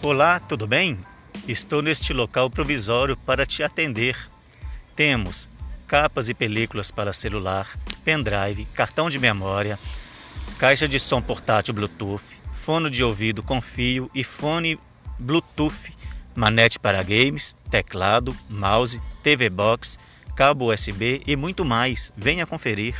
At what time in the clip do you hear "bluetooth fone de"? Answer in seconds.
11.74-13.02